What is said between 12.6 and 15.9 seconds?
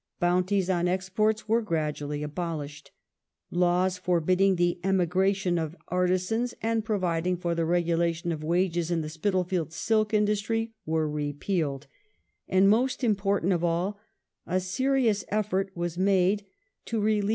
most important of all, a serious effort